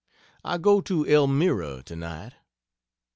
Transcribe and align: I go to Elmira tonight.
I 0.43 0.57
go 0.57 0.81
to 0.81 1.05
Elmira 1.05 1.83
tonight. 1.83 2.33